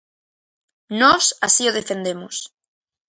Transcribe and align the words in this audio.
Nós 1.01 1.25
así 1.47 1.63
o 1.71 1.75
defendemos. 1.79 2.35